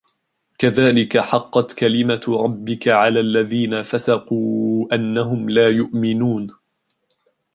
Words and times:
كذلك 0.57 1.17
حقت 1.17 1.73
كلمت 1.73 2.29
ربك 2.29 2.87
على 2.87 3.19
الذين 3.19 3.81
فسقوا 3.81 4.95
أنهم 4.95 5.49
لا 5.49 5.69
يؤمنون 5.69 6.47